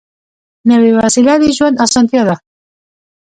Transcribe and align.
نوې 0.69 0.91
وسیله 0.99 1.33
د 1.41 1.43
ژوند 1.57 1.81
اسانتیا 1.85 2.21
ده 2.27 2.35